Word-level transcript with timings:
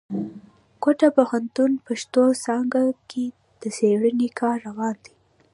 کوټه 0.83 1.07
پوهنتون 1.17 1.71
پښتو 1.85 2.23
څانګه 2.45 2.81
کښي 3.09 3.27
د 3.61 3.63
څېړني 3.75 4.29
کار 4.39 4.57
روان 4.67 4.95
دی. 5.05 5.13